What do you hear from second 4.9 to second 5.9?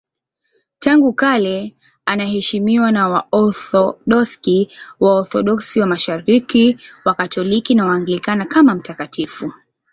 Waorthodoksi wa